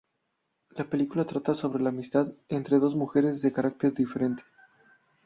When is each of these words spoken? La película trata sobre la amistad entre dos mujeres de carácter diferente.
La 0.71 0.85
película 0.85 1.25
trata 1.25 1.53
sobre 1.53 1.83
la 1.83 1.89
amistad 1.89 2.27
entre 2.49 2.79
dos 2.79 2.95
mujeres 2.95 3.43
de 3.43 3.53
carácter 3.53 3.93
diferente. 3.93 4.41